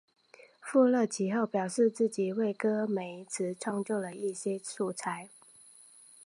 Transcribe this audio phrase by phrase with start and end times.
[0.59, 5.29] 富勒其后表示自己为戈梅兹创作了一些素材。